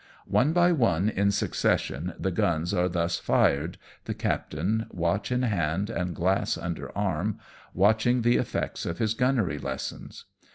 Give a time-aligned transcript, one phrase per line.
[0.25, 5.91] One by one in succession the guns are thus fired, the captain, watch in hand
[5.91, 7.37] and glass under arm,
[7.75, 10.25] watching the effects of his gunnery lessons.